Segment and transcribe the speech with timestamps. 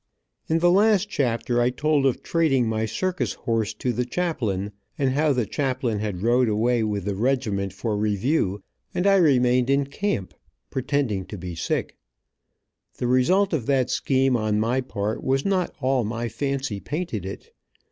[0.49, 5.11] In the last chapter I told of trading my circus horse to the chaplain, and
[5.11, 8.63] how the chaplain had rode away with the regiment for review,
[8.95, 10.33] and I remained in camp,
[10.71, 11.97] pretending to be sick.
[12.97, 17.53] The result of that scheme on my part was not all my fancy painted it.